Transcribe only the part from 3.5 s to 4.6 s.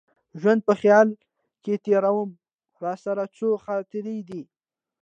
خاطرې دي